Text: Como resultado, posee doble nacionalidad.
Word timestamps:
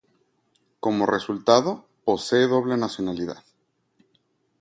Como 0.83 1.05
resultado, 1.05 1.85
posee 2.05 2.47
doble 2.47 2.75
nacionalidad. 2.75 3.43